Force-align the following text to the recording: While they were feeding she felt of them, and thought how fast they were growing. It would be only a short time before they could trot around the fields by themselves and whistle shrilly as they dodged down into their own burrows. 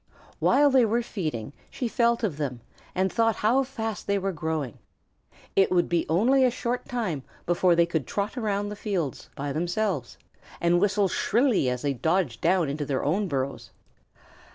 While 0.39 0.71
they 0.71 0.83
were 0.83 1.03
feeding 1.03 1.53
she 1.69 1.87
felt 1.87 2.23
of 2.23 2.37
them, 2.37 2.61
and 2.95 3.13
thought 3.13 3.35
how 3.35 3.61
fast 3.61 4.07
they 4.07 4.17
were 4.17 4.31
growing. 4.31 4.79
It 5.55 5.69
would 5.69 5.87
be 5.87 6.07
only 6.09 6.43
a 6.43 6.49
short 6.49 6.87
time 6.89 7.21
before 7.45 7.75
they 7.75 7.85
could 7.85 8.07
trot 8.07 8.35
around 8.35 8.69
the 8.69 8.75
fields 8.75 9.29
by 9.35 9.53
themselves 9.53 10.17
and 10.59 10.81
whistle 10.81 11.07
shrilly 11.07 11.69
as 11.69 11.83
they 11.83 11.93
dodged 11.93 12.41
down 12.41 12.67
into 12.67 12.83
their 12.83 13.03
own 13.03 13.27
burrows. 13.27 13.69